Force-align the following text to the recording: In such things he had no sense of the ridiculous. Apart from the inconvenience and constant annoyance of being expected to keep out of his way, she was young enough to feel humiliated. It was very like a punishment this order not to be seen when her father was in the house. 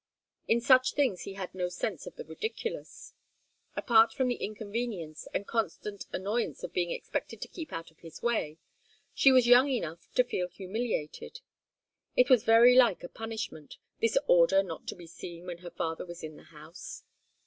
In 0.47 0.61
such 0.61 0.95
things 0.95 1.21
he 1.25 1.33
had 1.33 1.53
no 1.53 1.69
sense 1.69 2.07
of 2.07 2.15
the 2.15 2.25
ridiculous. 2.25 3.13
Apart 3.75 4.11
from 4.11 4.29
the 4.29 4.35
inconvenience 4.43 5.27
and 5.31 5.45
constant 5.45 6.07
annoyance 6.11 6.63
of 6.63 6.73
being 6.73 6.89
expected 6.89 7.39
to 7.39 7.47
keep 7.47 7.71
out 7.71 7.91
of 7.91 7.99
his 7.99 8.19
way, 8.19 8.57
she 9.13 9.31
was 9.31 9.45
young 9.45 9.69
enough 9.69 10.11
to 10.15 10.23
feel 10.23 10.47
humiliated. 10.47 11.41
It 12.15 12.31
was 12.31 12.43
very 12.43 12.75
like 12.75 13.03
a 13.03 13.09
punishment 13.09 13.77
this 14.01 14.17
order 14.25 14.63
not 14.63 14.87
to 14.87 14.95
be 14.95 15.05
seen 15.05 15.45
when 15.45 15.59
her 15.59 15.69
father 15.69 16.03
was 16.03 16.23
in 16.23 16.35
the 16.35 16.45
house. 16.49 17.03